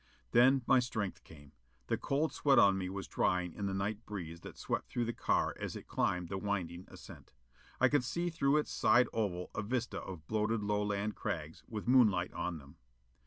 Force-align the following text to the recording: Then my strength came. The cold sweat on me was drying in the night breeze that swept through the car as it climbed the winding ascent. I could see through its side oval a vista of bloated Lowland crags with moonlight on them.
Then 0.31 0.63
my 0.65 0.79
strength 0.79 1.23
came. 1.23 1.51
The 1.85 1.95
cold 1.95 2.33
sweat 2.33 2.57
on 2.57 2.75
me 2.75 2.89
was 2.89 3.07
drying 3.07 3.53
in 3.53 3.67
the 3.67 3.73
night 3.75 4.03
breeze 4.07 4.39
that 4.41 4.57
swept 4.57 4.89
through 4.89 5.05
the 5.05 5.13
car 5.13 5.55
as 5.59 5.75
it 5.75 5.85
climbed 5.87 6.27
the 6.27 6.39
winding 6.39 6.85
ascent. 6.87 7.33
I 7.79 7.87
could 7.87 8.03
see 8.03 8.31
through 8.31 8.57
its 8.57 8.71
side 8.71 9.09
oval 9.13 9.51
a 9.53 9.61
vista 9.61 10.01
of 10.01 10.25
bloated 10.25 10.63
Lowland 10.63 11.13
crags 11.13 11.63
with 11.67 11.87
moonlight 11.87 12.33
on 12.33 12.57
them. 12.57 12.77